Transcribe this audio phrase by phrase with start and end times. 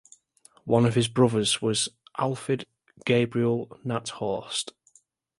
[0.63, 2.65] One of his brothers was Alfred
[3.05, 4.71] Gabriel Nathorst.